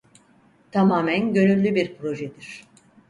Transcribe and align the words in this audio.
Tamamen 0.71 1.33
gönüllü 1.33 1.75
bir 1.75 1.97
projedir. 1.97 2.63